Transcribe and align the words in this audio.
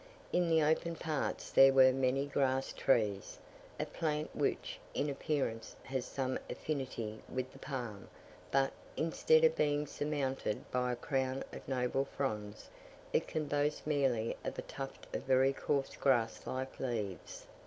In 0.33 0.49
the 0.49 0.63
open 0.63 0.95
parts 0.95 1.51
there 1.51 1.71
were 1.71 1.93
many 1.93 2.25
grass 2.25 2.73
trees, 2.73 3.37
a 3.79 3.85
plant 3.85 4.35
which, 4.35 4.79
in 4.95 5.11
appearance, 5.11 5.75
has 5.83 6.05
some 6.05 6.39
affinity 6.49 7.21
with 7.29 7.51
the 7.53 7.59
palm; 7.59 8.07
but, 8.49 8.73
instead 8.97 9.43
of 9.43 9.55
being 9.55 9.85
surmounted 9.85 10.65
by 10.71 10.91
a 10.91 10.95
crown 10.95 11.43
of 11.53 11.67
noble 11.67 12.05
fronds, 12.05 12.67
it 13.13 13.27
can 13.27 13.45
boast 13.45 13.85
merely 13.85 14.35
of 14.43 14.57
a 14.57 14.63
tuft 14.63 15.05
of 15.15 15.21
very 15.21 15.53
coarse 15.53 15.95
grass 15.95 16.47
like 16.47 16.79
leaves. 16.79 17.45